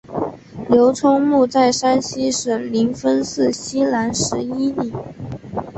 [0.67, 4.91] 刘聪墓在山西省临汾市西南十一里。